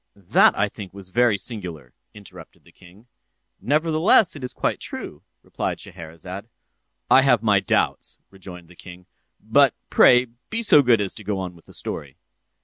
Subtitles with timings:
[0.15, 3.05] "That I think, was very singular," interrupted the king.
[3.61, 6.45] "Nevertheless, it is quite true," replied Scheherazade.
[7.11, 9.05] "I have my doubts," rejoined the king;
[9.39, 12.17] "but, pray, be so good as to go on with the story."